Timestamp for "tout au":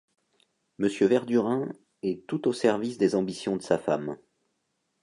2.25-2.53